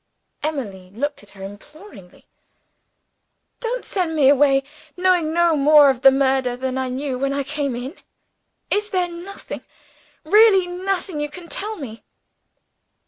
Emily 0.41 0.89
looked 0.95 1.21
at 1.21 1.29
her 1.29 1.43
imploringly. 1.43 2.25
"Don't 3.59 3.85
send 3.85 4.15
me 4.15 4.29
away, 4.29 4.63
knowing 4.97 5.31
no 5.31 5.55
more 5.55 5.91
of 5.91 6.01
the 6.01 6.09
murder 6.09 6.57
than 6.57 6.75
I 6.75 6.89
knew 6.89 7.19
when 7.19 7.33
I 7.33 7.43
came 7.43 7.75
here! 7.75 7.93
Is 8.71 8.89
there 8.89 9.11
nothing, 9.11 9.63
really 10.23 10.65
nothing, 10.65 11.19
you 11.19 11.29
can 11.29 11.47
tell 11.47 11.75
me?" 11.75 12.03